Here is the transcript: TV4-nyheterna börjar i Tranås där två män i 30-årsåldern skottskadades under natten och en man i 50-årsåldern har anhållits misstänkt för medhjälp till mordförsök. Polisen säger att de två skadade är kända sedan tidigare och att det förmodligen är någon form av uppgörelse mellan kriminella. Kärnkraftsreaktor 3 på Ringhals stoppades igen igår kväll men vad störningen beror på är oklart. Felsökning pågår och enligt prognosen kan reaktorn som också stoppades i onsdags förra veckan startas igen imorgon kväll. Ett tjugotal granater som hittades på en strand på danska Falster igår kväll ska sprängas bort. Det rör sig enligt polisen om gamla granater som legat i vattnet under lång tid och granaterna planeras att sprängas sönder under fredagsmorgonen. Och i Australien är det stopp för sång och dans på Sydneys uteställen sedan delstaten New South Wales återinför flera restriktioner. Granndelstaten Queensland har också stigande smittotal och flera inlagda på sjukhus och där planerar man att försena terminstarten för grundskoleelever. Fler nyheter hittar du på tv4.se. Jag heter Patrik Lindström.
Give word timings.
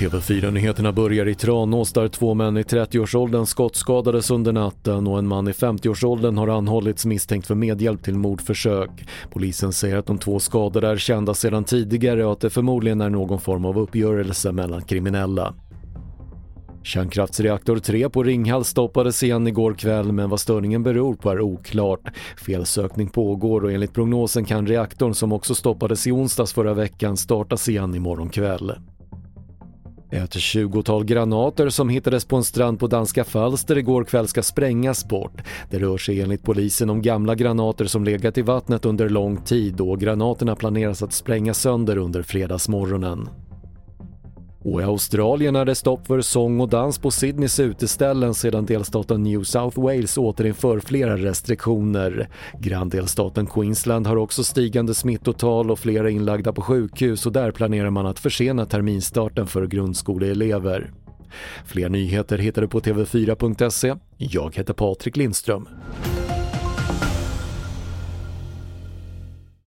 TV4-nyheterna 0.00 0.92
börjar 0.92 1.28
i 1.28 1.34
Tranås 1.34 1.92
där 1.92 2.08
två 2.08 2.34
män 2.34 2.56
i 2.56 2.62
30-årsåldern 2.62 3.46
skottskadades 3.46 4.30
under 4.30 4.52
natten 4.52 5.06
och 5.06 5.18
en 5.18 5.26
man 5.26 5.48
i 5.48 5.52
50-årsåldern 5.52 6.36
har 6.36 6.48
anhållits 6.48 7.06
misstänkt 7.06 7.46
för 7.46 7.54
medhjälp 7.54 8.02
till 8.02 8.14
mordförsök. 8.14 8.90
Polisen 9.30 9.72
säger 9.72 9.96
att 9.96 10.06
de 10.06 10.18
två 10.18 10.38
skadade 10.38 10.88
är 10.88 10.96
kända 10.96 11.34
sedan 11.34 11.64
tidigare 11.64 12.24
och 12.24 12.32
att 12.32 12.40
det 12.40 12.50
förmodligen 12.50 13.00
är 13.00 13.10
någon 13.10 13.40
form 13.40 13.64
av 13.64 13.78
uppgörelse 13.78 14.52
mellan 14.52 14.82
kriminella. 14.82 15.54
Kärnkraftsreaktor 16.82 17.78
3 17.78 18.08
på 18.08 18.22
Ringhals 18.22 18.68
stoppades 18.68 19.22
igen 19.22 19.46
igår 19.46 19.74
kväll 19.74 20.12
men 20.12 20.30
vad 20.30 20.40
störningen 20.40 20.82
beror 20.82 21.14
på 21.14 21.30
är 21.30 21.40
oklart. 21.40 22.00
Felsökning 22.46 23.08
pågår 23.08 23.64
och 23.64 23.72
enligt 23.72 23.94
prognosen 23.94 24.44
kan 24.44 24.66
reaktorn 24.66 25.14
som 25.14 25.32
också 25.32 25.54
stoppades 25.54 26.06
i 26.06 26.12
onsdags 26.12 26.52
förra 26.52 26.74
veckan 26.74 27.16
startas 27.16 27.68
igen 27.68 27.94
imorgon 27.94 28.28
kväll. 28.28 28.72
Ett 30.12 30.34
tjugotal 30.34 31.04
granater 31.04 31.68
som 31.68 31.88
hittades 31.88 32.24
på 32.24 32.36
en 32.36 32.44
strand 32.44 32.78
på 32.78 32.86
danska 32.86 33.24
Falster 33.24 33.78
igår 33.78 34.04
kväll 34.04 34.28
ska 34.28 34.42
sprängas 34.42 35.08
bort. 35.08 35.42
Det 35.70 35.78
rör 35.78 35.98
sig 35.98 36.20
enligt 36.20 36.42
polisen 36.42 36.90
om 36.90 37.02
gamla 37.02 37.34
granater 37.34 37.84
som 37.84 38.04
legat 38.04 38.38
i 38.38 38.42
vattnet 38.42 38.84
under 38.84 39.08
lång 39.08 39.36
tid 39.36 39.80
och 39.80 40.00
granaterna 40.00 40.56
planeras 40.56 41.02
att 41.02 41.12
sprängas 41.12 41.60
sönder 41.60 41.96
under 41.96 42.22
fredagsmorgonen. 42.22 43.28
Och 44.62 44.80
i 44.80 44.84
Australien 44.84 45.56
är 45.56 45.64
det 45.64 45.74
stopp 45.74 46.06
för 46.06 46.20
sång 46.20 46.60
och 46.60 46.68
dans 46.68 46.98
på 46.98 47.10
Sydneys 47.10 47.60
uteställen 47.60 48.34
sedan 48.34 48.66
delstaten 48.66 49.22
New 49.22 49.42
South 49.42 49.80
Wales 49.80 50.18
återinför 50.18 50.80
flera 50.80 51.16
restriktioner. 51.16 52.28
Granndelstaten 52.58 53.46
Queensland 53.46 54.06
har 54.06 54.16
också 54.16 54.44
stigande 54.44 54.94
smittotal 54.94 55.70
och 55.70 55.78
flera 55.78 56.10
inlagda 56.10 56.52
på 56.52 56.62
sjukhus 56.62 57.26
och 57.26 57.32
där 57.32 57.50
planerar 57.50 57.90
man 57.90 58.06
att 58.06 58.18
försena 58.18 58.66
terminstarten 58.66 59.46
för 59.46 59.66
grundskoleelever. 59.66 60.90
Fler 61.66 61.88
nyheter 61.88 62.38
hittar 62.38 62.62
du 62.62 62.68
på 62.68 62.80
tv4.se. 62.80 63.94
Jag 64.16 64.56
heter 64.56 64.74
Patrik 64.74 65.16
Lindström. 65.16 65.68